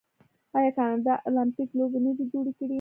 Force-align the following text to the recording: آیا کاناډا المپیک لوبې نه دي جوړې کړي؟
آیا 0.57 0.71
کاناډا 0.77 1.13
المپیک 1.27 1.69
لوبې 1.77 1.99
نه 2.05 2.11
دي 2.17 2.23
جوړې 2.31 2.51
کړي؟ 2.57 2.67